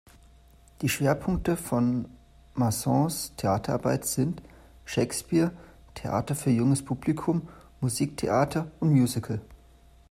[0.81, 2.07] Die Schwerpunkte von
[2.55, 4.41] Masons Theaterarbeit sind:
[4.83, 5.51] Shakespeare;
[5.93, 7.47] Theater für junges Publikum;
[7.81, 9.41] Musiktheater und Musical.